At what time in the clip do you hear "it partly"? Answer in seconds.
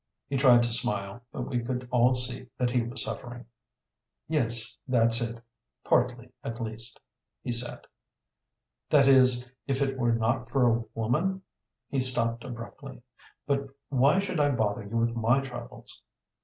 5.21-6.31